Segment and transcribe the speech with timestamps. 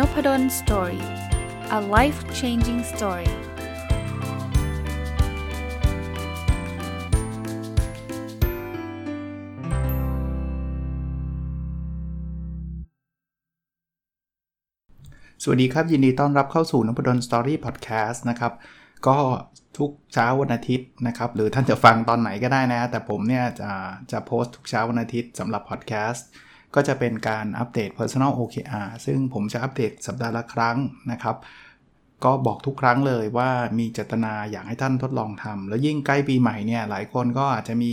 [0.00, 1.04] Nopadol Story
[1.78, 3.32] a life changing story
[15.42, 18.52] สวัสดีครับ ยินดีต้อนรับเข้าสู่นพดล Story พอดแคสต์นะครับ
[19.06, 19.18] ก็
[19.78, 23.70] ทุกเช้าวันอาทิตย์นะครับ หรือท่านจะฟังตอนไหนก็ได้นะ แต่ผมเนี่ยจะ
[24.12, 26.26] จะโพสต์ทุกเช้าวันอาทิตย์สำหรับพอดแคสต์
[26.74, 30.76] ก็จะเป็นการอัปเดต Personal OKR ซึ่งผมจะอัปเดตสัปดาห์ละครั้ง
[31.12, 31.36] นะครับ
[32.24, 37.92] ก็บอกทุกครั้งเลยว่ามีเจตนาอยากให้ท่านทดลองทำแล้วยิ่งใกล้ปีใหม่เนี่ยหลายคนก็อาจจะมี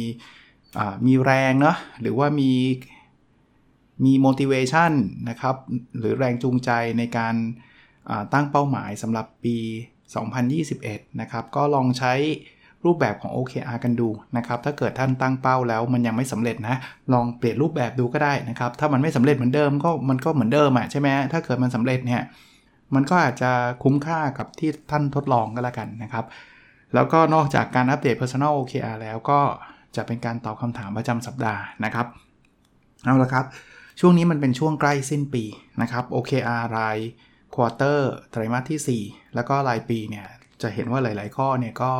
[1.08, 2.52] มีแรงเนาะหรือว่ามี
[4.05, 4.91] มี motivation
[5.30, 5.55] นะครับ
[5.99, 7.35] หรือแรงจูงใจในการ
[8.34, 9.57] ตั้งเป้าหมายสำหรับปี
[10.38, 12.13] 2021 นะครับ ก็ลองใช้
[12.86, 16.76] รูปแบบของ OKR กันดูนะครับถ้าเกิดท่านตั้งเป้าแล้วมันยังไม่สำเร็จนะ
[17.13, 22.21] ลองเปลี่ยนรูปแบบดูก็ได้นะครับถ้ามันไม่สำเร็จเหมือนเดิมก็มันก็เหมือนเดิมอะใช่ไหมถ้าเกิดมันสำเร็จเนี่ย
[22.96, 23.51] มันก็อาจจะ
[23.84, 26.26] คุ้มค่ากับที่ท่านทดลองก็แล้วกันนะครับ
[26.93, 29.40] แล้วก็นอกจากการอัปเดต Personal OKR แล้วก็
[29.96, 32.07] จะเป็นการตอบคำถามประจำสัปดาห์นะครับ
[33.04, 33.46] เอาละครับ
[33.99, 35.44] ช่วงนี้มันเป็นช่วงใกล้สิ้นปี
[35.82, 36.98] นะครับ OKR ราย
[37.55, 40.27] ควอเตอร์ไตรมาสที่ 4 แล้วก็รายปีเนี่ย
[40.62, 41.91] จะเห็นว่าหลาย ๆ ข้อเนี่ยก็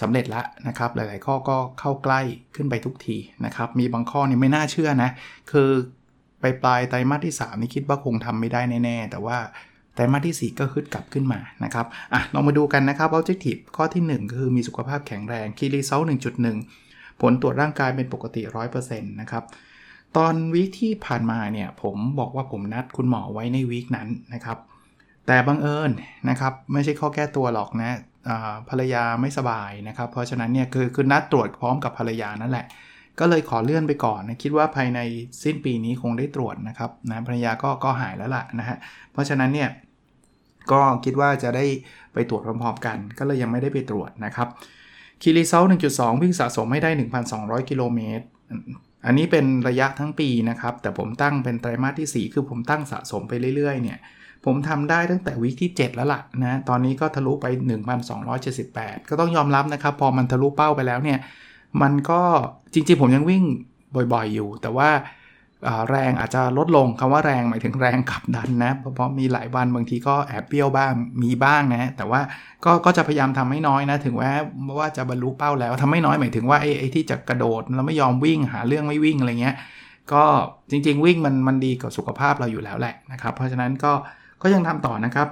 [0.00, 2.20] สำเร็จแล้วนะครับ หลาย ๆ ข้อก็เข้าใกล้
[2.56, 5.10] ขึ้นไปทุกทีนะครับ มีบางข้อนี่ไม่น่าเชื่อนะ
[5.50, 5.70] คือ
[6.40, 9.36] ไปปลายไตรมาสที่ 3 นี่คิดว่าคงทำไม่ได้แน่ ๆ แต่ว่า
[9.94, 16.06] ไตรมาสที่ 4 ก็ขึ้นกลับขึ้นมานะครับ อะลองมาดูกันนะครับ objective ข้อที่1ก็คือมีสุขภาพแข็งแรง key result
[16.62, 18.42] 1.1 ผลตรวจร่างกายเป็นปกติ
[18.76, 19.44] 100%นะครับ
[20.16, 24.58] ตอนวีคที่ผ่านมาเนี่ยผมบอกว่าผมนัดคุณหมอไว้ในวีคนั้นนะครับ
[25.26, 25.90] แต่บังเอิญ
[26.30, 27.98] นะครับ ไม่ใช่ข้อแก้ตัวหรอกนะ
[28.68, 32.66] ภรรยาไม่สบายนะครับ เพราะฉะนั้นเนี่ยคือคือนัดตรวจพร้อมกับภรรยานั่นแหละ
[33.20, 35.00] ก็เลยขอเลื่อนไปก่อนนะคิดว่าภายใน
[35.42, 38.76] สิ้นปีนี้คงได้ตรวจนะครับนะภรรยาก็ก็หายแล้วล่ะนะฮะ
[39.12, 39.70] เพราะฉะนั้นเนี่ย
[40.72, 41.64] ก็คิดว่าจะได้
[42.12, 44.48] ไปตรวจพร้อมๆกัน ก็เลยยังไม่ได้ไปตรวจนะครับ
[45.22, 46.90] คีรีเซล1.2 วิ่งสะสมให้ได้
[47.30, 48.24] 1,200 กิโลเมตร
[49.06, 53.98] อันนี้เป็นระยะทั้งปีนะครับ แต่ผมตั้งเป็นไตรมาสที่ 4 คือผมตั้งสะสมไปเรื่อยๆ เนี่ย
[54.44, 57.46] ผมทำได้ตั้งแต่วิกที่ 7 แล้วล่ะนะตอนนี้ก็ทะลุไป
[58.28, 61.18] 1278 ก็ต้องยอมรับนะครับ พอมันทะลุเป้าไปแล้วเนี่ย
[61.82, 62.20] มันก็
[62.74, 63.44] จริงๆ ผมยังวิ่ง
[64.12, 64.90] บ่อยๆอยู่ แต่ว่า
[65.90, 70.92] แรงอาจจะลดลงคำว่าแรงหมายถึงแรงขับดันนะ เพราะมีหลายวันบางทีก็แอบเปรี้ยวบ้าง
[71.22, 72.20] มีบ้างนะแต่ว่า
[72.64, 74.32] ก็ก็จะพยายามทำให้น้อยนะ ถึงแม้
[74.78, 79.56] ว่าจะบรรลุเป้าแล้วทำให้น้อยหมายถึงว่าไอ้ไอ้ที่จะกระโดดแล้วไม่ยอมวิ่งหาเรื่องไม่วิ่งอะไรเงี้ย
[80.12, 80.24] ก็
[80.70, 83.92] จริงๆ วิ่งมันมันดีกับสุขภาพเราอยู่แล้วแหละนะครับ เพราะฉะนั้นก็
[84.42, 85.26] ก็ยังทำต่อนะครับ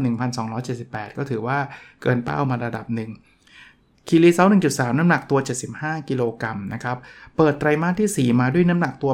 [0.56, 1.58] 1,278 ก็ถือว่า
[2.02, 3.10] เกินเป้ามาระดับหนึ่ง
[4.08, 5.40] คีรีเซล1.3 น้ำหนักตัว
[5.72, 6.96] 75 กิโลกรัมนะครับ
[7.36, 9.12] เปิดไตรมาสที่ 4 มาด้วยน้ำหนักตัว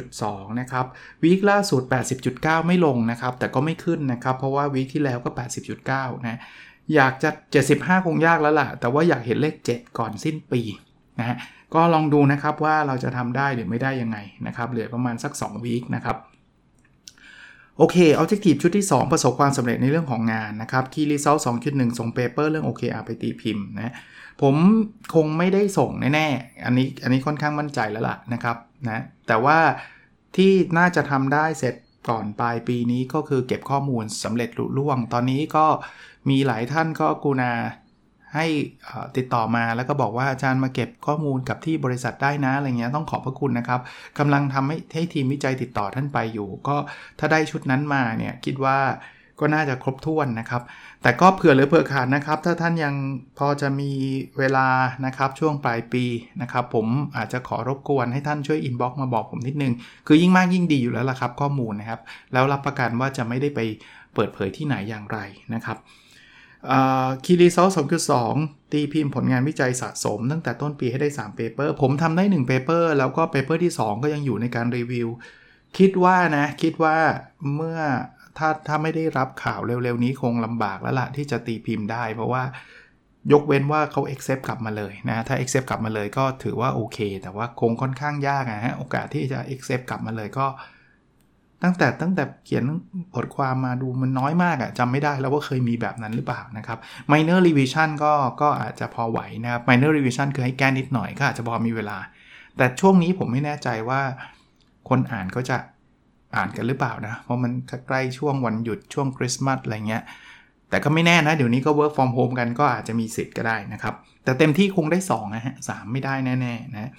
[0.00, 0.86] 81.2 นะครับ
[1.22, 1.82] วีคล่าสุด
[2.24, 5.30] 80.9 ไม่ลงนะครับ แต่ก็ไม่ขึ้นนะครับ เพราะว่าวีคที่แล้วก็
[5.78, 6.40] 80.9 นะ
[6.94, 7.30] อยากจะ
[7.68, 10.60] 75 คงยากแล้วล่ะ แต่ว่าอยากเห็นเลข 7 ก่อนสิ้นปี
[11.18, 11.36] นะ
[11.74, 16.16] ก็ลองดูนะครับว่าเราจะทำได้หรือไม่ได้ยังไงนะครับ เหลือประมาณสัก 2 วีคนะครับ
[17.78, 23.94] โอเค Objective ชุดที่ 2 ประสบความสำเร็จในเรื่องของงานนะครับ Key Result 2.1 ส่งเปเปอร์เรื่อง OKR ไปตีพิมพ์นะ
[24.42, 24.54] ผม
[25.14, 28.56] คงไม่ได้ส่งแน่ๆ อันนี้อันนี้ค่อนข้างมั่นใจแล้วล่ะนะครับ
[28.88, 29.58] นะแต่ว่า
[30.36, 31.74] ที่น่าจะทำได้เสร็จ
[32.08, 35.66] ก่อนปลายปีนี้ก็คือเก็บข้อมูลสำเร็จลุล่วง ตอนนี้ก็
[36.30, 37.52] มีหลายท่านก็กูนา
[38.34, 38.46] ให้
[39.16, 43.80] ติดต่อมาแล้วก็บอกว่าอาจารย์มาเก็บข้อมูลกับที่บริษัทได้นะอะไรเงี้ยต้องขอบพระคุณนะครับ
[44.18, 46.76] กำลังทำให้ให้ทีมวิจัยติดต่อท่านไปอยู่ ก็
[47.18, 48.78] ถ้าได้ชุดนั้นมาเนี่ยคิดว่า
[49.40, 50.62] ก็น่าจะครบถ้วนนะครับ
[51.02, 52.94] แต่ก็เผื่อหรือเผื่อขาดนะครับ ถ้าท่านยัง
[53.38, 53.90] พอจะมี
[54.38, 54.68] เวลา
[55.06, 56.04] นะครับช่วงปลายปี
[56.42, 59.72] นะครับ ผมอาจจะขอรบกวนให้ท่านช่วย inbox มาบอกผมนิดนึง
[60.06, 62.00] คือยิ่งมากยิ่งดีอยู่แล้วล่ะครับ ข้อมูลนะครับ
[62.32, 63.60] แล้วรับประกันว่าจะไม่ได้ไป
[64.14, 65.18] เปิดเผยที่ไหนอย่างไร
[65.54, 65.76] นะครับ
[67.24, 68.34] Key Result สองคือสอง
[68.72, 75.08] ตีพิมพ์ผลงานวิจัยสะสม ตั้งแต่ต้นปีให้ได้3 paper ผมทำได้1 paper แล้วก็ paper ที่ 2 ก็ยังอยู่ในการรีวิว
[75.78, 76.96] คิดว่านะ คิดว่า
[77.54, 77.78] เมื่อ
[78.38, 82.42] ถ้าถ้าไม่ได้รับข่าวเร็วๆ นี้คงลำบากแล้วล่ะที่จะตีพิมพ์ได้ เพราะว่า
[83.32, 90.46] ยกเว้นว่าเขา accept กลับมาเลยนะ ถ้า accept กลับมาเลยก็ถือว่าโอเค แต่ว่าคงค่อนข้างยากนะฮะโอกาสที่จะ accept กลับมาเลยก็
[91.62, 92.64] ตั้งแต่ตั้งแต่เขียน
[93.14, 96.78] บทความมาดูมันน้อยมากอะจำไม่ได้แล้วว่าเคยมีแบบนั้นหรือเปล่านะครับ
[97.12, 101.98] minor revision ก็ก็อาจจะพอไหวนะครับ minor revision คือให้แก้นิดหน่อยก็อาจจะพอมีเวลา
[102.56, 104.00] แต่ช่วงนี้ผมไม่แน่ใจว่า
[104.88, 105.56] คนอ่านก็จะ
[106.36, 107.52] อ่านกันหรือเปล่านะ เพราะมัน
[107.88, 110.02] ใกล้ช่วงวันหยุดช่วงคริสต์มาสอะไรเงี้ย
[110.70, 113.94] แต่ก็ไม่แน่นะ เดี๋ยวนี้ก็ work from home กันก็อาจจะมีสิทธิ์ก็ได้นะครับ
[114.24, 116.90] แต่เต็มที่คงได้2นะฮะสไม่ได้แน่ๆนะ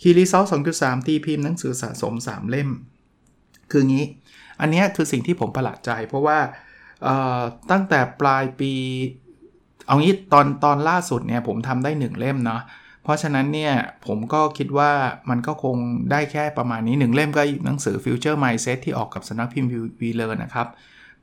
[0.00, 2.70] คีรีซอลสองจุดสามตีพิมพ์หนังสือสะสม 3 เล่ม
[3.70, 4.04] คืองี้
[4.60, 6.38] อันนี้คือสิ่งที่ผมประหลาดใจ เพราะว่า
[7.70, 8.72] ตั้งแต่ปลายปี
[9.86, 12.62] เอางี้ตอนตอนล่าสุดเนี่ยผมทำได้ 1 เล่มเนาะ
[13.02, 13.72] เพราะฉะนั้นเนี่ย
[14.06, 14.90] ผมก็คิดว่า
[15.30, 15.76] มันก็คง
[16.10, 19.70] ได้แค่ประมาณนี้ 1 เล่มก็หนังสือ Future Mindset ที่ออกกับสนักพิมพ์
[20.02, 20.66] วีเลอร์นะครับ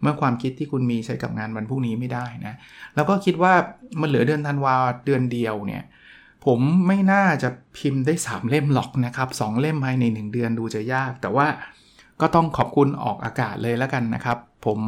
[0.01, 2.54] เมื่อความคิดที่คุณมีใช้กับงานวันพรุ่งนี้ไม่ได้นะ
[2.95, 3.54] แล้วก็คิดว่า
[4.01, 4.75] มันเหลือเดือนธันวา
[5.06, 5.84] เดือนเดียวเนี่ย
[6.45, 11.48] ผมไม่น่าจะพิมพ์ได้ 3 เล่มหรอกนะครับ 2 เล่มภายใน 1 เดือนดูจะยาก แต่ว่า
[12.23, 14.79] ก็ต้องขอบคุณออกอากาศเลยแล้วกันนะครับ ผม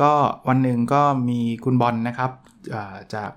[0.00, 0.12] ก็
[0.48, 2.30] วันหนึ่งก็มีคุณบอลนะครับ
[3.14, 3.30] จาก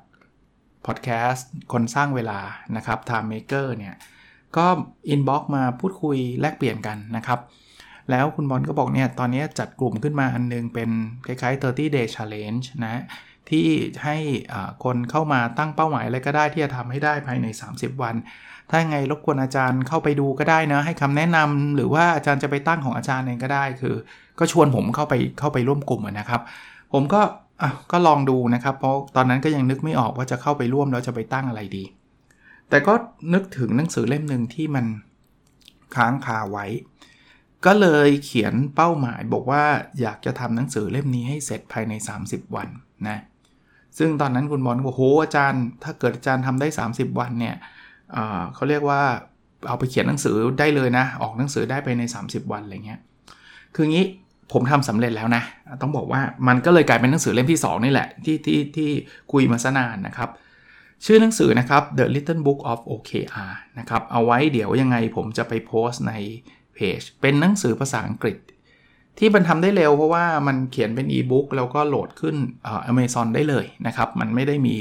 [0.86, 2.40] พอดแคสต์คนสร้างเวลา
[2.76, 3.96] นะครับ Time Maker เนี่ย
[4.58, 4.66] ก็
[5.10, 7.40] inbox มาพูดคุยแลกเปลี่ยนกันนะครับ
[8.12, 10.90] แล้วคุณบอลก็บอกเนี่ย ตอนนี้จัดกลุ่มขึ้นมาอันนึงเป็น
[11.28, 13.04] คล้ายๆ 30 day challenge นะ
[13.50, 13.68] ที่
[14.04, 14.18] ให้
[14.84, 18.16] คนเข้ามาตั้งเป้าหมายอะไรก็ได้ที่จะทำให้ได้ภายใน 30 วัน
[18.70, 23.96] ถ้าไงรบกวนอาจารย์เข้าไปดูก็ได้นะ ให้คำแนะนำหรือว่าอาจารย์จะไปตั้งของอาจารย์เองก็ได้คือ
[24.40, 26.42] ก็ชวนผมเข้าไปเข้าไปร่วมกลุ่มนะครับ
[26.94, 27.22] ผมก็
[27.62, 31.84] อะก็ลองดูนะครับ เพราะตอนนั้นก็ยังนึกไม่ออกว่าจะเข้าไปร่วมแล้วจะไปตั้งอะไรดี
[32.70, 32.94] แต่ก็
[33.34, 34.86] นึกถึงหนังสือเล่มหนึ่งที่มัน
[35.96, 36.66] ค้างคาไว้
[37.66, 39.64] ก็เลยเขียนเป้าหมายบอกว่า
[40.02, 41.94] อยากจะทำหนังสือเล่มนี้ให้เสร็จภายใน
[42.24, 42.70] 30 วัน
[43.08, 43.20] นะ
[43.98, 47.56] ซึ่งตอนนั้นคุณบอลบอกโหอาจารย์ ถ้าเกิดอาจารย์ทำได้ 30 วันเนี่ย
[48.56, 49.02] เขาเรียกว่า
[49.68, 53.00] เอาไปเขียนหนังสือได้เลยนะ ออกหนังสือได้ไปใน 30 วันอะไรเงี้ย
[53.76, 54.06] คืองี้
[54.54, 55.44] ผมทำสำเร็จแล้วนะ
[55.82, 58.90] ต้องบอกว่ามันก็เลยกลายเป็นหนังสือเล่มที่ 2 นี่แหละ ที่ที่ที่
[59.32, 60.30] คุยมาซะนานนะครับ
[61.06, 66.14] ชื่อหนังสือนะครับ The Little Book of OKR นะครับ เอาไว้เดี๋ยวยังไงผมจะไปโพสต์ใน
[66.74, 68.38] เพจ เป็นหนังสือภาษาอังกฤษ
[69.18, 74.76] ที่มันทำได้เร็วเพราะว่ามันเขียนเป็นอีบุ๊กแล้วก็โหลดขึ้นอเมซอนได้เลยนะครับ มันไม่ได้มี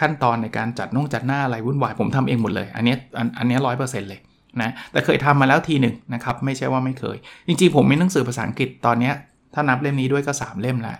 [0.00, 2.94] ขั้นตอนในการจัดน่งจัดหน้าอะไรวุ่นวายผมทำเองหมดเลย อันนี้
[3.38, 4.20] อันนี้ร้อยเปอร์เซ็นต์เลย
[4.62, 7.16] นะแต่เคยทำมาแล้วทีหนึ่งนะครับ ไม่ใช่ว่าไม่เคย
[7.46, 9.12] จริงๆ ผมมีหนังสือภาษาอังกฤษตอนนี้
[9.54, 10.96] ถ้านับเล่มนี้ด้วยก็ 3 เล่มแหละ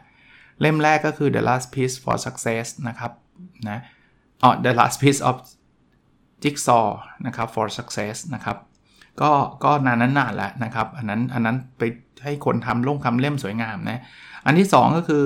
[0.60, 3.12] เล่มแรกก็คือ The Last Piece for Success นะครับ
[3.69, 3.78] นะ
[4.43, 5.37] อ๋อ The Last Piece of
[6.42, 6.87] Jigsaw
[7.26, 8.56] นะครับ for Success นะครับ
[9.20, 9.31] ก็
[9.64, 11.82] ก็นานนั้นนานแล้วนะครับ อันนั้นอันนั้นไป
[12.25, 14.00] ให้คนทำลงคำเล่มสวยงามนะ
[14.46, 15.25] อันที่ 2 ก็คือ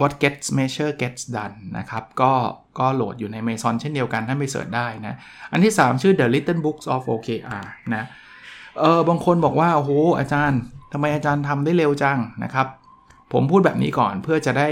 [0.00, 2.32] what gets measure gets done นะครับ ก็
[2.78, 5.14] ก็โหลดอยู่ในเมซอนเช่นเดียวกันท่านไปเสิร์ชได้นะ
[5.52, 8.04] อันที่ 3 ชื่อ the little books of OKR นะ
[8.80, 10.60] เออบางคนบอกว่า โอ้โห อาจารย์
[10.92, 12.66] ทำไมอาจารย์ทำได้เร็วจังนะครับ
[13.32, 14.68] ผมพูดแบบนี้ก่อนเพื่อจะได้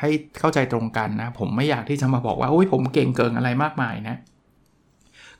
[0.00, 4.16] ให้เข้าใจตรงกันนะ ผมไม่อยากที่จะมาบอกว่า โอ้ยผมเก่งเกินอะไรมากมายนะ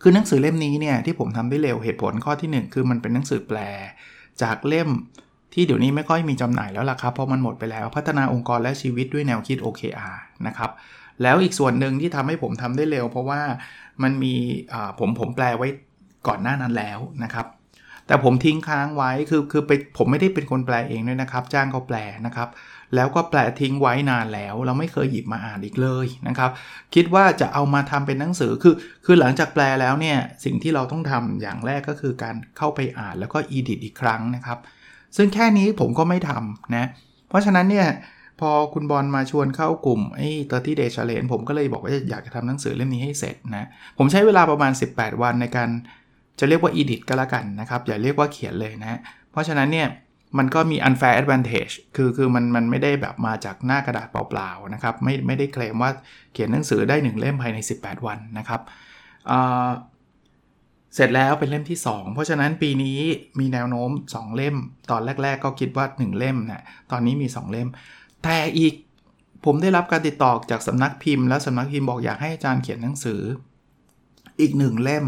[0.03, 3.59] คือหนังสือเล่มนี้เนี่ยที่ผมทำได้เร็วเหตุผลข้อที่ 1 คือมันเป็นหนังสือแปล
[4.43, 4.89] จากเล่ม
[5.55, 10.17] ที่เดี๋ยวนี้ไม่ค่อยมีจำหน่ายแล้วล่ะครับ เพราะมันหมดไปแล้วพัฒนาองค์กรและชีวิตด้วยแนวคิด OKR
[10.47, 10.71] นะครับ
[11.23, 13.41] แล้วอีกส่วนหนึ่งที่ทำให้ผมทำได้เร็ว เพราะว่า
[14.03, 14.35] มันมี
[14.99, 15.69] ผมผมแปลไว้
[16.27, 17.47] ก่อนหน้านั้นแล้วนะครับ
[18.07, 22.49] แต่ผมทิ้งค้างไว้คือคือไปผมไม่ได้เป็นคนแปลเองด้วยนะครับ จ้างเขาแปลนะครับ
[22.95, 26.51] แล้วก็แปลทิ้งไว้นานแล้ว เราไม่เคยหยิบมาอ่านอีกเลยนะครับ
[26.95, 34.59] คิดว่าจะเอามาทำเป็นหนังสือคือ คือหลังจากแปลแล้วเนี่ยสิ่งที่เราต้องทำอย่างแรกก็คือการเข้าไปอ่านแล้วก็อีดิทอีกครั้งนะครับ
[35.17, 36.87] ซึ่งแค่นี้ผมก็ไม่ทำนะ
[37.29, 37.89] เพราะฉะนั้นเนี่ย
[38.41, 43.69] พอคุณบอลมาชวนเข้ากลุ่มไอ้ 30 day challenge ผมก็เลยบอกว่าอยากจะทำหนังสือเล่มนี้ให้เสร็จนะ
[43.99, 45.69] ผมใช้เวลาประมาณ 18 วันในการ
[46.39, 48.99] จะเรียกว่า edit ก็แล้วกันนะครับ อย่าเรียกว่าเขียนเลยนะ
[49.31, 49.89] เพราะฉะนั้นเนี่ย
[50.39, 55.91] มันก็มี unfair advantage คือคือมันมันไม่ได้แบบมาจากหน้ากระดาษเปล่าๆนะครับ ไม่ไม่ได้เคลมว่า
[56.33, 58.61] เขียนหนังสือได้ 1 เล่มภายใน 18 วันนะครับ
[60.97, 62.99] เสร็จแล้วเป็นเล่มที่ 2 เพราะฉะนั้นปีนี้
[63.39, 64.57] มีแนวโน้ม 2 เล่ม
[64.91, 67.69] ตอนแรก ๆ ก็คิดว่า 1 เล่มนะตอนนี้มี 2 เล่ม
[68.25, 68.75] แต่อีก
[69.45, 73.21] ผมได้รับการติดต่อจากสำนักพิมพ์ แล้วสำนักพิมพ์บอกอยากให้อาจารย์เขียนหนังสือ
[74.41, 75.05] อีกหนึ่งเล่ม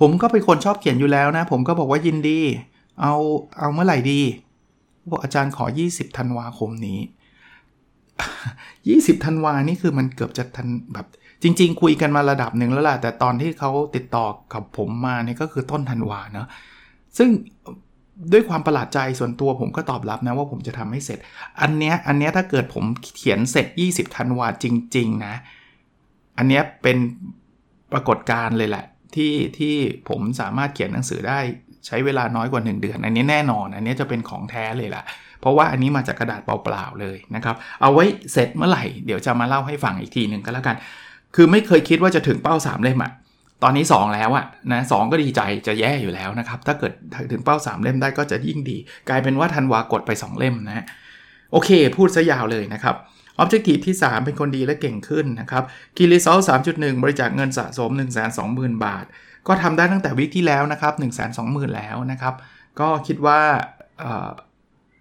[0.00, 2.40] ผมก็เป็นคนชอบเขียนอยู่แล้วนะ ผมก็บอกว่ายินดี
[3.00, 3.14] เอา
[3.58, 4.20] เอาเมื่อไหร่ดี
[5.10, 7.00] บอกอาจารย์ขอ 20ธันวาคมนี้
[8.52, 11.06] 20ธันวานี่คือมันเกือบจะทันแบบ
[11.46, 16.46] จริง ๆ คุยกันมาระดับหนึ่งแล้วล่ะ แต่ตอนที่เขาติดต่อกับผมมาเนี่ยก็คือต้นธันวาเนาะ
[17.18, 17.28] ซึ่ง
[18.32, 21.18] ด้วยความประหลาดใจส่วนตัวผมก็ตอบรับนะว่าผมจะทำให้เสร็จ
[21.60, 22.84] อันเนี้ยอันเนี้ยถ้าเกิดผม
[23.16, 25.34] เขียนเสร็จ 20ธันวาจริง ๆ นะ
[26.38, 26.96] อันเนี้ยเป็น
[27.92, 28.84] ปรากฏการณ์เลยแหละ
[29.14, 29.74] ที่ที่
[30.08, 31.38] ผมสามารถเขียนหนังสือได้
[31.86, 35.02] ใช้เวลาน้อยกว่า 1 เดือน อันนี้แน่นอน อันนี้จะเป็นของแท้เลยล่ะ
[35.40, 40.76] เพราะว่าอันนี้มาจากกระดาษเปล่าๆเลยนะครับ เอาไว้เสร็จเมื่อไหร่ เดี๋ยวจะมาเล่าให้ฟังอีกทีหนึ่งก็แล้วกัน
[41.36, 43.12] คือไม่เคยคิดว่าจะถึงเป้า 3 เล่มอะ
[43.62, 46.92] ตอนนี้ 2 แล้วอะนะสก็ดีใจจะแย่อยู่แล้วนะครับ ถ้าเกิด
[47.32, 48.76] ถึงเป้า 3 เล่มได้ก็จะยิ่งดี
[49.08, 50.84] กลายเป็นว่าทันวากดไป 2 เล่มนะ
[51.52, 52.96] โอเค พูดซะยาวเลยนะครับ
[53.42, 55.62] Objective ที่ 3 เป็นคนดีและเก่งขึ้นนะครับ
[55.96, 59.04] Key Result 3.1 บริจาคเงินสะสม 1 2 0 0 0 0 บาท
[59.46, 62.34] ก็ทำได้ตั้งแต่วิกที่แล้วนะครับ 1 2 0 0 0 0 แล้วนะครับ
[62.80, 63.40] ก็คิดว่า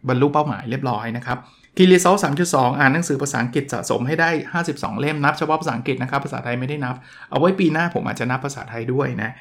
[0.07, 1.37] บรรลุเป้าหมายเรียบร้อยนะครับ
[1.77, 2.15] คีรีโซล
[2.47, 4.29] 3.2อ่านหนังสือภาษาอังกฤษสะสมให้ได้
[4.65, 6.95] 52 เล่มนับเฉพาะภาษาอังกฤษนะครับ ภาษาไทยไม่ได้นับ
[7.31, 9.31] เอาไว้ปีหน้าผมอาจจะนับภาษาไทยด้วยนะ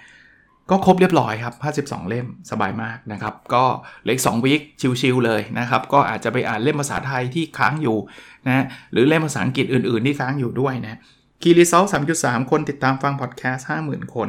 [0.71, 1.55] ก็ครบเรียบร้อยครับ
[1.91, 3.65] 52 เล่มสบายมากนะครับ ก็
[4.03, 4.61] เหลือ2วิค
[5.01, 7.99] ชิลๆเลยนะครับ ก็อาจจะไปอ่านเล่มภาษาไทยที่ค้างอยู่
[8.47, 10.99] นะ หรือเล่มภาษาอังกฤษอื่นๆที่ค้างอยู่ด้วยนะ
[11.43, 11.85] คีรีโซล
[12.19, 14.29] 3.3คนติดตามฟังพอดแคสต์50,000คน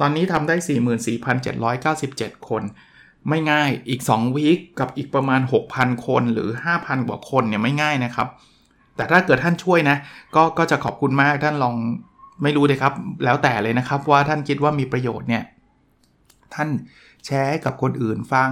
[0.00, 0.56] ตอนนี้ทำได้
[1.52, 2.62] 44,797 คน
[3.28, 5.40] ไม่ง่ายอีก2วีคกับอีกประมาณ
[5.72, 8.28] 6,000 คนหรือ 5,000 กว่าคนเนี่ยไม่ง่ายนะครับ
[8.96, 9.96] แต่ถ้าเกิดท่านช่วยนะ
[10.36, 11.74] ก็ก็จะขอบคุณมากท่านลอง
[12.42, 12.92] ไม่รู้เลยครับ
[13.24, 15.42] แล้วแต่เลยนะครับว่าท่านคิดว่ามีประโยชน์เนี่ย
[16.54, 16.68] ท่าน
[17.26, 18.50] แชร์กับคนอื่นฟัง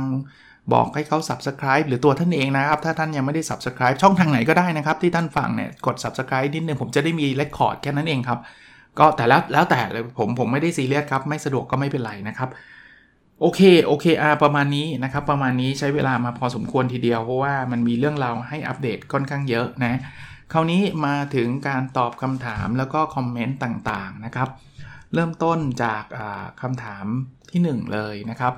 [0.72, 8.38] บอกให้เขา subscribe หรือตัวท่านเองนะครับ ถ้าท่านยังไม่ได้ subscribe ช่องทางไหนก็ได้นะครับ ที่ท่านฟังเนี่ยกด subscribe นิดนึงผมจะได้มี record แค่นั้นเองครับ
[8.98, 12.50] ก็แต่แล้วแล้วแต่เลยผมผมไม่ได้ซีเรียสครับ ไม่สะดวกก็ไม่เป็นไรนะครับ
[13.40, 20.00] โอเคโอเคอาประมาณนี้นะครับ ประมาณนี้ใช้เวลามาพอสมควรทีเดียว เพราะว่ามันมีเรื่องราวให้อัปเดตค่อนข้างเยอะนะ
[20.52, 24.48] คราวนี้มาถึงการตอบคำถามแล้วก็คอมเมนต์ต่างๆนะครับ
[25.14, 26.04] เริ่มต้นจาก
[26.62, 27.04] คำถาม
[27.50, 28.54] ที่ 1 เลยนะครับ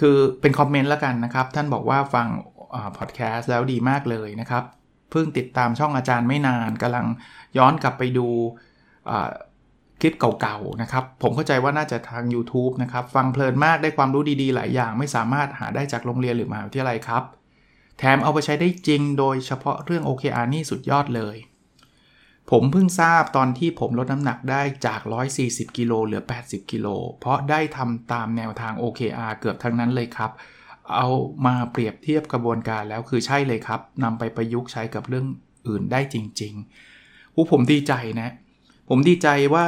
[0.00, 2.26] คือเป็นคอมเมนต์แล้วกันนะครับ ท่านบอกว่าฟัง
[2.98, 4.64] พอดแคสต์แล้วดีมากเลยนะครับ
[5.10, 7.06] เพิ่งติดตามช่องอาจารย์ไม่นานกำลัง
[7.58, 8.28] ย้อนกลับไปดู
[10.02, 17.22] คลิปเก่าๆนะครับ ผมเข้าใจว่าน่าจะทาง YouTube นะครับ ฟังเพลินมากได้ความรู้ดีๆ หลายอย่าง ไม่สามารถหาได้จากโรงเรียนหรือมหาวิทยาลัยครับ
[17.98, 21.36] แถมเอาไปใช้ได้จริงโดยเฉพาะเรื่อง OKR นี่สุดยอดเลย
[22.50, 25.00] ผมเพิ่งทราบตอนที่ผมลดน้ำหนักได้จาก
[25.38, 26.88] 140 กิโลเหลือ 80 กิโล
[27.20, 30.30] เพราะได้ทำตามแนวทาง OKR เกือบทั้งนั้นเลยครับ
[30.96, 31.08] เอา
[31.46, 35.26] มาเปรียบเทียบกระบวนการแล้วคือใช่เลยครับนำไปประยุกต์ใช้กับเรื่อง
[35.68, 38.30] อื่นได้จริงๆผู้ผมดีใจนะ
[38.88, 39.66] ผมดีใจว่า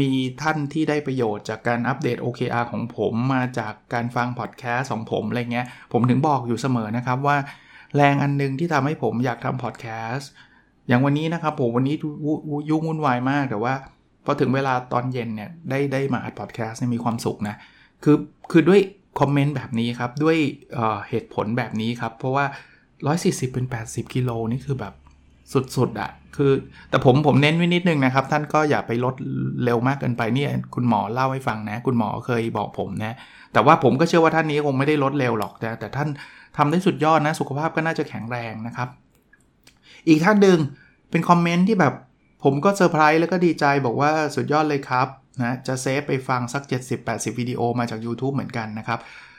[0.00, 0.10] มี
[0.42, 7.36] ท่านที่ได้ประโยชน์จากการอัปเดต OKR ของผมมาจากการฟังพอดแคสต์ของผมอะไรเงี้ย ผมถึงบอกอยู่เสมอนะครับว่า
[7.96, 10.30] แรงอันนึงที่ทำให้ผมอยากทำพอดแคสต์
[10.88, 11.96] อย่างวันนี้นะครับผมวันนี้
[12.70, 13.74] ยุ่งวุ่นวายมากแต่ว่า
[14.24, 17.56] พอถึงเวลาตอนเย็นเนี่ยได้ได้มาอัดพอดแคสต์มีความสุขนะ
[18.04, 18.16] คือ
[18.50, 18.80] คือด้วย
[19.20, 20.36] คอมเมนต์แบบนี้ครับ ด้วย
[20.74, 22.44] เเหตุผลแบบนี้ครับ เพราะว่า
[22.98, 24.94] 140 เป็น 80 กิโลนี่คือแบบ
[25.76, 26.52] สุดๆอะ คือ
[26.90, 29.14] แต่ผมผมเน้นไว้นิดนึงนะครับ ท่านก็อย่าไปลด
[29.64, 33.16] เร็วมากเกินไปเนี่ยคุณหมอเล่าให้ฟังนะ คุณหมอเคยบอกผมนะ
[33.52, 36.08] แต่ว่าผมก็เชื่อว่าท่านนี้คงไม่ได้ลดเร็วหรอกแต่แต่ท่าน
[36.56, 38.88] ทำได้สุดยอดนะ สุขภาพก็น่าจะแข็งแรงนะครับ
[40.08, 40.58] อีกท่านหนึ่ง
[41.10, 41.94] เป็น comment ที่แบบ
[42.44, 45.08] ผมก็เซอร์ไพรส์แล้วก็ดีใจบอกว่าสุดยอดเลยครับ
[45.42, 46.62] นะจะ save ไปฟังสัก
[47.00, 48.98] 70-80 วิดีโอมาจาก YouTube เหมือนกันนะครับ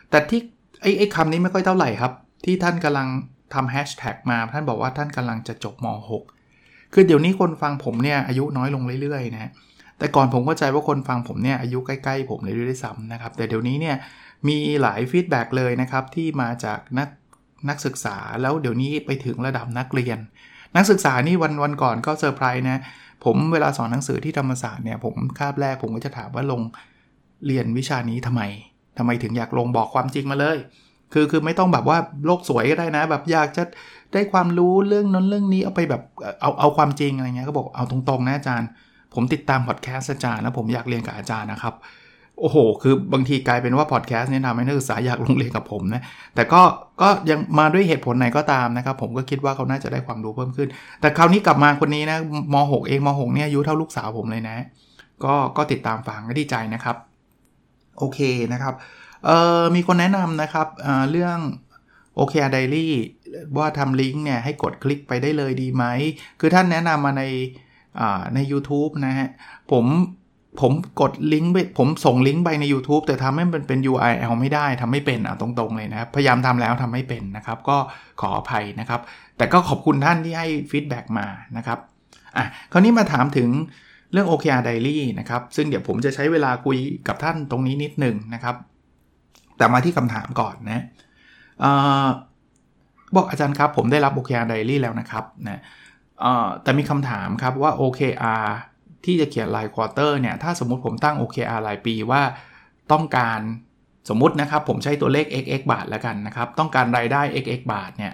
[0.09, 0.41] แต่ที่
[0.81, 2.13] ไอ้ไอ้คำนี้ไม่ค่อยเท่าไหร่ครับ
[2.45, 3.07] ที่ท่านกำลัง
[3.53, 6.38] ทำแฮชแท็กมา ท่านบอกว่าท่านกำลังจะจบม .6
[6.93, 9.51] คือเดี๋ยวนี้คนฟังผมเนี่ยอายุน้อยลงเรื่อยๆนะ
[9.99, 13.95] แต่ก่อนผมเข้าใจว่าคนฟังผมเนี่ยอายุใกล้ๆผมเลยด้วยซ้ำนะครับ แต่เดี๋ยวนี้เนี่ย
[14.47, 17.09] มีหลาย feedback เลยนะครับที่มาจากนัก
[17.69, 20.19] นักศึกษาแล้วเดี๋ยวนี้ไปถึงระดับนักเรียน
[20.75, 22.81] นักศึกษานี่วันวันก่อนก็เซอร์ไพรส์นะ
[23.25, 26.61] ผมเวลาสอนหนังสือที่ธรรมศาสตร์เนี่ยผมคาบแรกผมก็จะถามว่าลง
[27.45, 28.41] เรียนวิชานี้ทำไม
[28.97, 30.57] ทำไมถึงอยากลงบอกความจริงมาเลย
[31.13, 33.63] คือคือไม่ต้องแบบว่าโลกสวยก็ได้นะ แบบอยากจะ
[34.13, 36.03] ได้ความรู้เรื่องนั้นเรื่องนี้เอาไปแบบ
[36.41, 38.69] เอาเอาความจริงอะไรเงี้ยก็บอกเอาตรงๆนะอาจารย์
[39.13, 41.75] ผมติดตามพอดแคสต์อาจารย์แล้วผมอยากเรียนกับอาจารย์นะครับ
[42.41, 46.01] โอ้โห คือบางทีกลายเป็นว่าพอดแคสต์เนี่ยทำให้นักศึกษาอยากลงเรียนกับผมนะ
[46.35, 46.61] แต่ก็
[47.01, 50.69] ก็ยังมาด้วยเหตุผลไหนก็ตามนะครับ ผมก็คิดว่าเขาน่าจะได้ความรู้เพิ่มขึ้น
[51.01, 52.17] แต่คราวนี้กลับมาคนนี้นะ
[52.53, 54.57] ม .6 เองม .6 เนี่ยอายุเท่าลูกสาวผมเลยนะ
[55.23, 56.95] ก็ ก็ติดตามฟังก็ดีใจนะครับ
[57.99, 58.19] โอเค
[58.53, 58.73] นะครับ
[59.25, 61.37] เอ่อมีคนแนะนำนะครับเอ่อเรื่อง
[62.17, 62.87] OKR Diary
[63.57, 65.85] ว่าทำลิงก์เนี่ยให้กดคลิกไปได้เลยดีไหม
[66.39, 67.23] คือท่านแนะนำมาใน
[68.35, 69.29] ใน u t u b e นะฮะ
[69.71, 69.85] ผม
[70.61, 70.71] ผม
[71.01, 77.77] กดลิงก์ไปผมส่งลิงก์ไปใน YouTube แต่ทำให้มันเป็น URL ไม่ได้ทำไม่เป็นอะตรงๆเลยนะครับ พยายามทำแล้วทำไม่เป็นนะครับ ก็
[78.21, 79.01] ขออภัยนะครับ
[79.37, 81.79] แต่ก็ขอบคุณท่านที่ให้ feedback มานะครับ
[82.37, 83.49] อะคราวนี้มาถามถึง
[84.11, 88.55] เรื่อง OKR Diary นะครับ ซึ่งเดี๋ยวผมจะใช้เวลาคุยกับท่านตรงนี้นิดหนึ่งนะครับ
[89.59, 90.83] แต่มาที่คำถามก่อนนะ
[93.15, 95.61] บอกอาจารย์ครับผมได้รับ OKR Diary แล้วนะครับนะ
[96.63, 98.45] แต่มีคำถามครับว่า OKR
[99.05, 102.21] ที่จะเขียนรายควอเตอร์เนี่ย ถ้าสมมติผมตั้ง OKR รายปีว่า
[102.91, 103.39] ต้องการ
[104.09, 108.13] สมมตินะครับผมใช้ตัวเลข xx บาทแล้วกันนะครับ ต้องการรายได้ xx บาทเนี่ย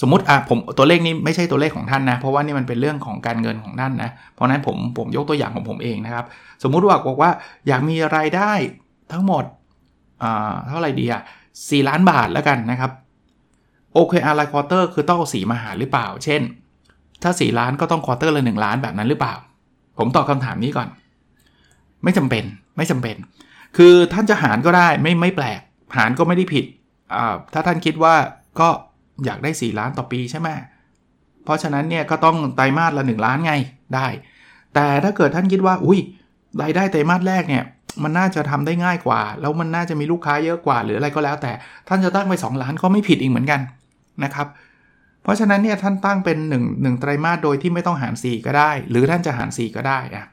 [0.00, 6.24] สมมติอะผมตัวเลขนี้ไม่ใช่ตัวเลขของท่านนะ เพราะว่านี่มันเป็นเรื่องของการเงินของท่านนะ เพราะนั้นผมผมยกตัวอย่างของผมเองนะครับ
[6.62, 7.30] สมมุติว่าบอกว่า
[7.66, 8.52] อยากมีรายได้
[9.12, 9.44] ทั้งหมด
[10.68, 11.22] เท่าไหร่ดีอะ
[11.54, 12.90] 4ล้านบาทแล้วกันนะครับ
[13.94, 16.42] OKR ราย quarter คือต้องเอาสี่มาหารหรือเปล่า เช่น
[17.22, 19.34] ถ้า 4 ล้านก็ต้อง quarter ละ1ล้านแบบนั้นหรือเปล่า
[19.98, 20.88] ผมตอบคำถามนี้ก่อน
[22.04, 22.44] ไม่จำเป็น
[22.76, 23.16] ไม่จำเป็น
[23.76, 25.60] คือท่านจะหารก็ได้ไม่ไม่แปลก
[25.96, 26.64] หารก็ไม่ได้ผิด
[27.14, 28.14] อ่าถ้าท่านคิดว่า
[28.60, 28.68] ก็
[29.24, 30.48] อยากได้ 4 ล้านต่อปีใช่ไหม
[31.44, 33.52] เพราะฉะนั้นเนี่ยก็ต้องไตรมาสละ 1 ล้านไง
[33.94, 34.06] ได้
[34.74, 36.00] แต่ถ้าเกิดท่านคิดว่า อุ้ย
[36.62, 37.64] รายได้ไตรมาสแรกเนี่ย
[38.02, 41.52] มันน่าจะทำได้ง่ายกว่า แล้วมันน่าจะมีลูกค้าเยอะกว่า หรืออะไรก็แล้วแต่
[41.88, 43.60] ท่านจะตั้งไป 2 ล้านก็ไม่ผิดอีกเหมือนกัน
[44.24, 44.46] นะครับ
[45.22, 50.24] เพราะฉะนั้นเนี่ยท่านตั้งเป็น1 1ไตรมาสโดยที่ไม่ต้องหาร 4 ก็ได้ หรือท่านจะหาร 4 ก็ได้อะ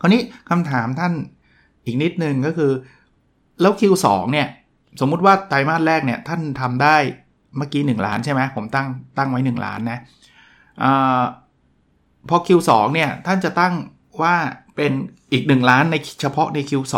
[0.00, 1.12] คราวนี้คำถามท่าน
[1.84, 2.72] อีกนิดนึงก็คือ
[3.60, 4.48] แล้ว Q2 เนี่ย
[5.00, 6.96] สมมุติว่าไตรมาสแรกเนี่ยท่านทำได้
[7.56, 8.88] เมื่อกี้ 1 ล้านใช่ไหมผมตั้ง
[9.18, 9.98] ตั้งไว้ 1 ล้านนะ
[10.82, 10.84] อ
[12.28, 13.72] พอ Q2 เนี่ยท่านจะตั้ง
[14.22, 14.36] ว่า
[14.76, 14.92] เป็น
[15.32, 16.96] อีก 1 ล้านในเฉพาะใน Q2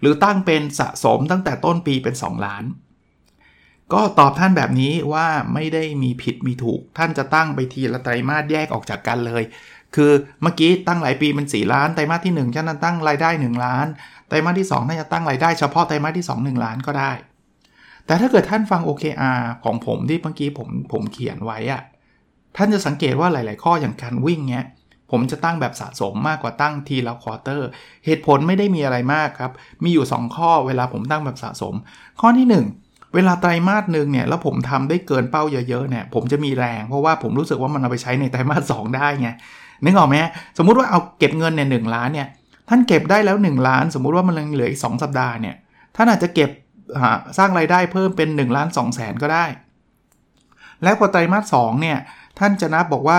[0.00, 2.64] หรือตั้งเป็นสะสมตั้งแต่ต้นปีเป็น 2 ล้าน
[3.92, 9.42] ก็ตอบท่านแบบนี้ว่าไม่ได้มีผิดมีถูก ท่านจะตั้งไปทีละไตรมาสแยกออกจากกันเลย
[9.94, 10.12] คือ
[10.42, 13.86] เมื่อกี้ตั้งหลายปีเป็น 4 ล้าน ไตรมาสที่1ท่านตั้งรายได้ 1 ล้าน
[14.28, 17.12] ไตรมาสที่2ท่านจะตั้งรายได้เฉพาะไตรมาสที่ 2 1 ล้านก็ได้
[18.06, 21.82] แต่ถ้าเกิดท่านฟัง OKR ของผมที่เมื่อกี้ผมผมเขียนไว้อะ
[22.56, 24.66] ท่านจะสังเกตว่าหลาย ๆ ข้ออย่างการวิ่งเนี้ย
[25.12, 27.68] ผมจะตั้งแบบสะสมมากกว่าตั้งทีละควอเตอร์
[28.04, 29.52] เหตุผลไม่ได้มีอะไรมากครับ
[29.84, 31.74] มีอยู่ 2 ข้อเวลาผมตั้งแบบสะสม
[32.20, 32.46] ข้อที่
[32.82, 39.28] 1เวลาไตรมาสหนึ่งเนี่ยแล้วผมทำได้เกินเป้าเยอะๆเนี่ยผมจะมีแรง เพราะว่าผมรู้สึกว่ามันเอาไปใช้ในไตรมาสสได้ไง
[39.84, 40.16] นึกออกไหม
[40.58, 42.28] สมมุติว่าเอาเก็บเงินเนี่ยหล้านเนี่ย
[42.68, 45.56] ท่านเก็บได้แล้ว 1 ล้าน สมมุติว่ามันเหลืออีก 2 สัปดาห์เนี่ย
[45.96, 46.50] ท่านอาจจะเก็บ
[47.38, 49.44] สร้างรายได้เพิ่มเป็น1ล้าน2แสนก็ได้
[50.82, 51.98] แล้วพอไตรมาส2เนี่ย
[52.38, 53.18] ท่านจะนับบอกว่า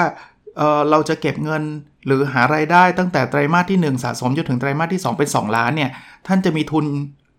[0.58, 1.64] เเราจะเก็บเงิน
[2.06, 5.90] หรือหารายได้ตั้งแต่ไตรมาสที่ 1 สะสมจนถึงไตรมาสที่ 2 เป็น 2 ล้านเนี่ย
[6.28, 6.86] ท่านจะมีทุน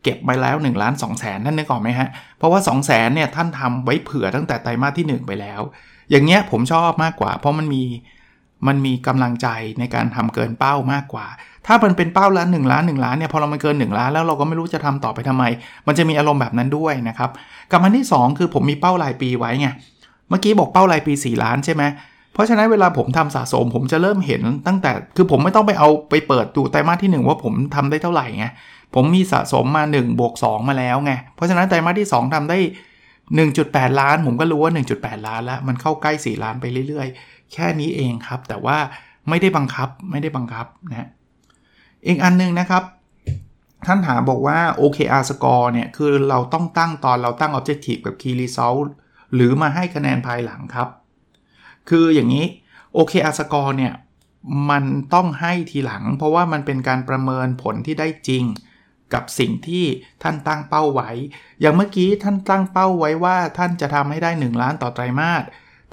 [0.03, 5.61] เก็บไปแล้ว1ล้าน2แสนนั่นนึกออกไหมฮะ เพราะว่า 2 0 0แสนเนี่ยท่านทำไว้เผื่อตั้งแต่ไตรมาสที่ 1 ไปแล้ว
[6.11, 7.83] อย่างเงี้ยผมชอบมากกว่า เพราะมันมี
[8.67, 11.27] มันมีกำลังใจในการทำเกินเป้ามากกว่า
[11.67, 15.45] ถ้ามันเป็นเป้าละ1ล้าน1ล้านเนี่ยพอเรามันเกิน 1 ล้านแล้วเราก็ไม่รู้จะทำต่อไปทำไม
[15.87, 17.31] มันจะมีอารมณ์แบบนั้นด้วยนะครับ
[17.73, 19.69] กับอันที่ 2 คือผมมีเป้ารายปีไว้ไง
[20.29, 21.83] เมื่อกี้บอกเป้ารายปี 4 ล้านใช่ไหม
[22.35, 28.47] เพราะฉะนั้นเวลาผมทำสะสม ผมจะเริ่มเห็นตั้งแต่ คือผมไม่ต้องไปเอาไปเปิดดูไตรมาสที่ 1 ว่าผมทำได้เท่าไหร่ไง
[28.95, 32.59] ผมมีสะสมมา1บวก2มาแล้วไง เพราะฉะนั้นไตรมาสที่ 2ทำได้
[33.29, 38.79] 1.8 ล้าน ผมก็รู้ว่า 1.8 ล้านแล้ว มันเข้าใกล้ 4 ล้านไปเรื่อยๆ แค่นี้เองครับ แต่ว่า
[39.29, 41.09] ไม่ได้บังคับ ไม่ได้บังคับนะ
[42.07, 42.83] อีกอันนึงนะครับ
[43.87, 48.89] ท่านถามบอกว่า OKR score เนี่ย คือเราต้องตั้งตอนเราตั้ง objective กับ key result
[49.35, 50.89] หรือมาให้คะแนนภายหลังครับ
[51.91, 52.45] คืออย่างนี้
[52.97, 53.93] OKR score เนี่ย
[54.71, 58.45] มันต้องให้ทีหลัง เพราะว่ามันเป็นการประเมินผลที่ได้จริง
[59.15, 59.85] กับสิ่งที่
[60.23, 61.11] ท่านตั้งเป้าไว้
[61.61, 65.43] อย่างเมื่อกี้ท่านตั้งเป้าไว้ว่าท่านจะทำให้ได้ 1 ล้านต่อไตรมาส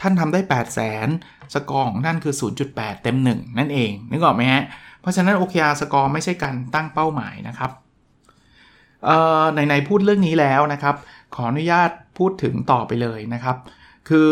[0.02, 1.08] ท่านทำได้ 8 0 0แสน
[1.54, 2.34] สกอร์ของท่านคือ
[2.68, 4.64] 0.8 เต็ม 1 นั่นเองนึกออกไหมฮะ
[5.02, 7.72] เพราะฉะนั้น OKR สกอร์ไม่ใช่การตั้งเป้าหมายนะครับ
[9.56, 10.96] ในในพูดเรื่องนี้แล้วนะครับ
[11.36, 13.58] ขออนุญาตพูดถึงต่อไปเลยนะครับ
[14.10, 14.30] คือ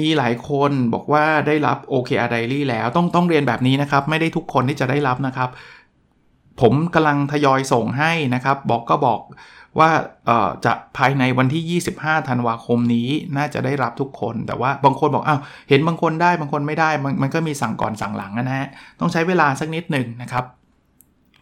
[0.00, 5.50] มีหลายคนบอกว่าได้รับ OKR Diary แล้วต้องต้องเรียนแบบนี้นะครับ ไม่ได้ทุกคนที่จะได้รับนะครับ
[6.60, 9.20] ผมกำลังทยอยส่งให้นะครับ บอกก็บอก
[9.78, 9.90] ว่า
[10.64, 18.68] จะภายในวันที่ 25 ธันวาคมนี้น่าจะได้รับทุกคน แต่ว่าบางคนบอกอ้าวเห็นบางคนได้บางคนไม่ได้มันมันก็มีสั่งก่อนสั่งหลังนะฮะ
[19.00, 20.44] ต้องใช้เวลาสักนิดหนึ่งนะครับ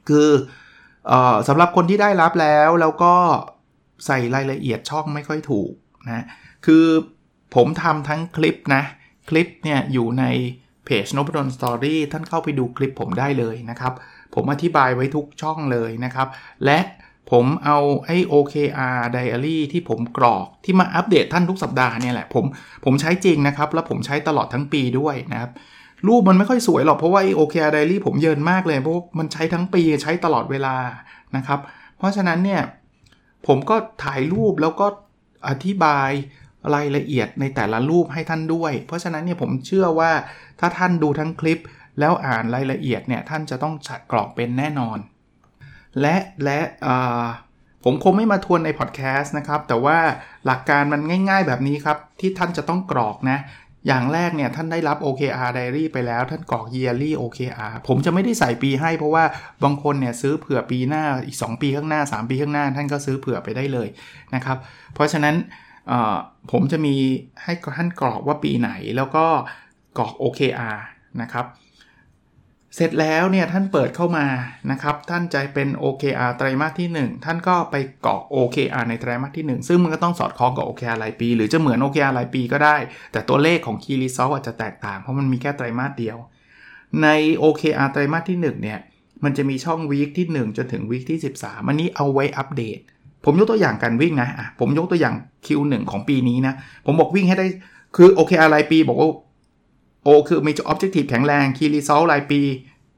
[0.09, 0.29] คือ
[1.11, 1.13] อ
[1.49, 3.15] สำหรับคนที่ได้รับแล้วแล้วก็
[4.07, 5.71] ใส่รายละเอียดช่องไม่ค่อยถูก
[6.07, 6.25] นะ
[6.67, 6.85] คือ
[7.55, 8.83] ผมทำทั้งคลิปนะ
[9.29, 10.25] คลิปเนี่ยอยู่ใน
[10.85, 13.93] เพจนบดอนสตอรี่ท่านเข้าไปดูคลิปผมได้เลยนะครับ
[14.35, 16.29] ผมอธิบายไว้ทุกช่องเลยนะครับ
[16.65, 16.79] และ
[17.31, 22.45] ผมเอาไอ้ OKR Diary ที่ผมกรอกที่มาอัปเดตท่านทุกสัปดาห์เนี่ยแหละผม
[22.85, 25.51] ผมใช้จริงนะครับ แล้วผมใช้ตลอดทั้งปีด้วยนะครับ
[26.07, 30.77] รูปมันไม่ค่อยสวยหรอกเพราะว่าไอ้ OKR Diary ผมเยินมากเลยเพราะมันใช้ทั้งปีใช้ตลอดเวลา
[31.37, 31.61] นะครับ
[31.99, 32.63] เพราะฉะนั้นเนี่ย
[33.47, 34.87] ผมก็ถ่ายรูปแล้วก็
[35.49, 36.11] อธิบาย
[36.75, 40.13] รายละเอียดในแต่ละรูปให้ท่านด้วย เพราะฉะนั้นเนี่ยผมเชื่อว่า
[40.61, 41.59] ถ้าท่านดูทั้งคลิป
[42.01, 43.75] แล้วอ่านรายละเอียดเนี่ยท่านจะต้อง
[44.13, 44.99] กรอกเป็นแน่นอน
[46.01, 46.61] และและ
[47.85, 49.99] ผมคงไม่มาทวนในพอดแคสต์นะครับ แต่ว่า
[50.47, 51.01] หลักการมัน
[51.31, 53.39] ง่าย ๆ แบบนี้ครับ ที่ท่านจะต้องกรอกนะ
[53.87, 59.25] อย่างแรกเนี่ยท่านได้รับ OKR Diary ไปแล้ว ท่านกรอก Yearly OKR ผมจะไม่ได้ใส่ปีให้เพราะว่า
[59.65, 63.89] บางคนเนี่ยซื้อเผื่อปีหน้าอีก 2 ปีข้างหน้า 3 ปีข้างหน้า ท่านก็ซื้อเผื่อไปได้เลย
[64.35, 64.59] นะครับ
[64.95, 65.35] เพราะฉะนั้น
[66.51, 66.95] ผมจะมี
[67.43, 69.27] ให้ท่านกรอกว่าปีไหนแล้วก็
[69.99, 70.79] กรอก OKR
[71.23, 71.47] นะครับ
[72.77, 74.27] เสร็จแล้วเนี่ยท่านเปิดเข้ามา
[74.71, 82.77] นะครับ ท่านจะเป็น OKR ไตรมาสที่ 1 ท่านก็ไปกรอก OKR ในไตรมาสที่ 1 ซึ่งมันก็ต้องสอดคล้องกับ OKR รายปี หรือจะเหมือน OKR รายปีก็ได้
[83.13, 86.17] แต่ตัวเลขของ Key Result อาจจะแตกต่าง เพราะมันมีแค่ไตรมาสเดียว
[87.03, 87.09] ใน
[87.43, 88.81] OKR ไตรมาสที่ 1 เนี่ย
[89.25, 92.81] มันจะมีช่องวีคที่ 1 จนถึงวีคที่ 13 อันนี้เอาไว้อัปเดต
[93.25, 94.29] ผมยกตัวอย่างการวิ่งนะ
[94.61, 95.15] ผมยกตัวอย่าง
[95.47, 96.55] Q1 ของปีนี้นะ
[96.87, 97.47] ผมบอกวิ่งให้ได้
[97.97, 99.09] คือโอเคอะไรปีบอกว่า
[100.05, 102.41] โอคือมี objective แข็งแรง key result รายปี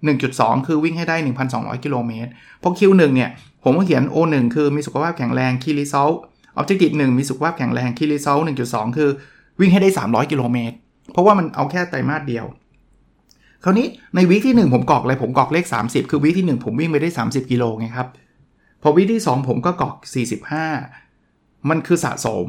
[0.04, 1.16] 1.2 คือวิ่งให้ได้
[1.50, 2.30] 1,200 กิโลเมตร
[2.62, 3.30] พอ Q1 เนี่ย
[3.64, 6.16] ผมก็เขียน O1 คือมีสุขภาพแข็งแรง key result
[6.60, 9.10] objective 1มีสุขภาพแข็งแรง key result 1.2 คือ
[9.60, 10.76] วิ่งให้ได้ 300 กิโลเมตร
[11.12, 12.46] เพราะว่ามันเอาแค่ไตรมาสเดียว
[13.64, 18.08] คราวนี้ในวีคที่ 1 ผมกรอกอะไรผมกรอกเลข 30 คือวีคที่ 1 ผมวิ่งไปได้ 30 กิโลไงครับ
[18.82, 19.96] พอวีคที่ 2 ผมก็กอก
[20.86, 22.48] 45 มันคือสะสม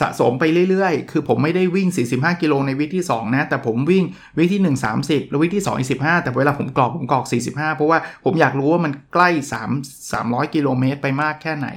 [0.00, 4.04] สะสมไปเรื่อยๆ คือผมไม่ได้วิ่ง 45 กิโลในวิที่ 2 นะ แต่ผมวิ่ง
[4.38, 9.28] วิที่ 1 30 แล้ววิที่ 2 15 แต่เวลาผมกรอกผมกรอก 45 เพราะว่าผมอยากรู้ว่ามันใกล้
[9.72, 11.68] 3 300 กิโลเมตรไปมากแค่ไหน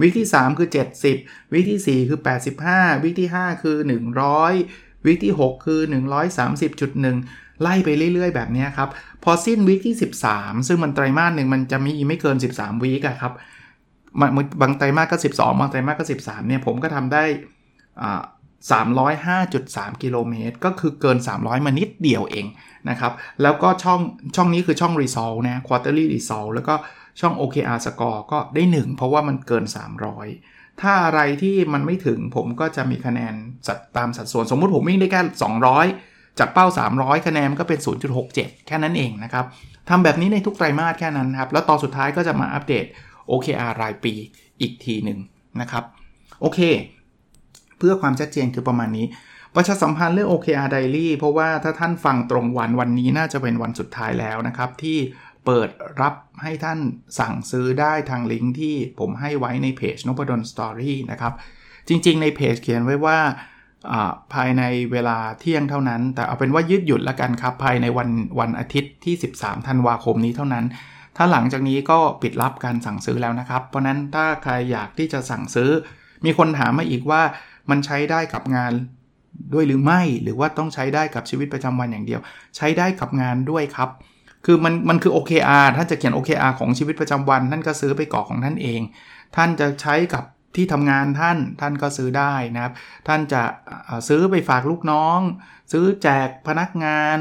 [0.00, 0.68] วิที่ 3 คือ
[1.10, 2.20] 70 วิที่ 4 คือ
[2.66, 3.76] 85 วิที่ 5 คือ
[4.42, 5.80] 100 วิที่ 6 คือ
[6.66, 8.88] 130.1 ไล่ไปเรื่อยๆ แบบนี้ครับ
[9.24, 9.94] พอสิ้นวิที่
[10.30, 13.32] 13 ซึ่งมันไตรมาสหนึ่งมันจะมีไม่เกิน 13วิอะครับ
[14.60, 17.24] บางไตรมาสก็ 12 บางไตรมาสก็ 13 เนี่ย ผมก็ทำได้
[18.82, 22.46] 305.3 กิโลเมตร ก็คือเกิน 300 มานิดเดียวเอง
[22.90, 24.00] นะครับ แล้วก็ช่อง
[24.36, 26.74] ช่องนี้คือช่อง result นะ quarterly result แล้วก็
[27.20, 29.64] ช่อง OKR score ก็ได้ 1 เพราะว่ามันเกิน
[30.22, 33.34] 300 ถ้าอะไรที่มันไม่ถึงผมก็จะมีคะแนน
[33.96, 35.20] ตามสัดส่วน สมมุติผมวิ่งได้แค่
[35.66, 36.07] 200
[36.38, 37.78] จากเป้า 300 คะแนนก็เป็น
[38.22, 39.44] 0.67 แค่นั้นเองนะครับ
[39.88, 42.84] ทำแบบนี้ในทุกไตรมาสแค่นั้นครับ แล้วตอนสุดท้ายก็จะมาอัปเดต
[43.30, 44.12] OKR รายปี
[44.60, 45.18] อีกทีหนึ่ง
[45.60, 45.84] นะครับ
[46.40, 46.60] โอเค
[47.78, 49.06] เพื่อความชัดเจนคือประมาณนี้
[49.54, 54.98] ประชาสัมพันธ์เรื่อง OKR Daily เพราะว่าถ้าท่านฟังตรงวันวันนี้น่าจะเป็นวันสุดท้ายแล้วนะครับ ที่
[55.46, 55.70] เปิด
[56.00, 56.78] รับให้ท่าน
[57.18, 61.32] สั่งซื้อได้ทางลิงก์ที่ผมให้ไว้ในเพจนพดลสตอรี่นะครับ
[61.88, 63.18] จริงๆ ในเพจเขียนไว้ว่า
[64.34, 64.62] ภายใน
[64.92, 68.08] เวลาเที่ยงเท่านั้น แต่เอาเป็นว่ายืดหยุดละกันครับ ภายในวัน
[68.40, 70.64] วันอาทิตย์ที่ 13ธันวาคมนี้เท่านั้น
[71.16, 75.70] ถ้าหลังจากนี้ก็ปิดรับการสั่งซื้อแล้วนะครับ เพราะนั้นถ้าใครอยากที่จะสั่งซื้อ
[76.24, 77.22] มีคนถามมาอีกว่า
[77.70, 78.72] มันใช้ได้กับงาน
[79.54, 82.20] ด้วยหรือไม่ หรือว่าต้องใช้ได้กับชีวิตประจำวันอย่างเดียว
[82.56, 83.90] ใช้ได้กับงานด้วยครับ
[84.46, 88.80] คือมันมันคือ OKR ท่านจะเขียน OKR ของชีวิตประจำวันท่านก็ซื้อไปกรอกของท่านเอง
[89.36, 90.24] ท่านจะใช้กับ
[90.56, 92.72] ที่ทำงานท่านท่านก็ซื้อได้นะครับ
[93.08, 93.42] ท่านจะ
[94.08, 95.18] ซื้อไปฝากลูกน้อง
[95.72, 97.18] ซื้อแจกพนักงาน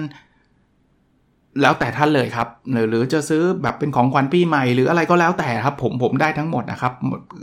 [1.62, 2.48] แล้วแต่ท่านเลยครับ
[2.90, 6.94] หรือจะซื้อแบบเป็นของขวัญปีใหม่ หรืออะไรก็แล้วแต่ครับผมผมได้ทั้งหมดนะครับ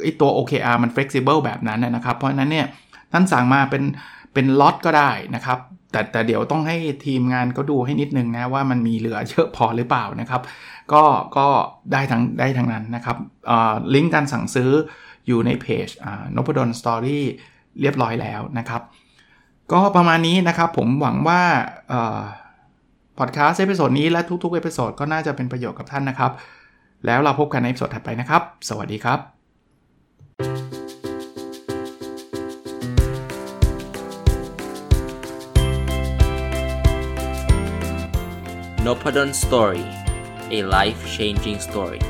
[0.02, 2.66] ไอตัว OKR มัน flexible แบบนั้นนะครับ เพราะฉะนั้นเนี่ย
[3.12, 3.82] ท่านสั่งมาเป็น
[4.34, 5.58] เป็นล็อตก็ได้นะครับ
[5.92, 10.42] แต่แต่เดี๋ยวต้องให้ทีมงานก็ดูให้นิดนึงนะว่ามันมีเหลือเยอะพอหรือเปล่านะครับ
[10.92, 11.02] ก็
[11.36, 11.46] ก็
[11.92, 13.16] ได้ทั้งได้ทั้งนั้นนะครับ
[13.94, 14.70] ลิงก์การสั่งซื้อ
[15.26, 15.88] อยู่ในเพจ
[16.36, 17.24] นพดล Story
[17.80, 18.82] เรียบร้อยแล้วนะครับ
[19.72, 21.40] ก็ประมาณนี้นะครับผมหวังว่า
[23.18, 26.32] พอดแคสต์ episode นี้และทุกๆ episode ก็น่าจะเป็นประโยชน์กับท่านนะครับ
[27.06, 29.18] แล้วเราพบกันใน episode ถัดไปนะครับ สวัสดีครับ
[38.86, 39.84] n o p a d o n Story
[40.56, 42.02] a life changing story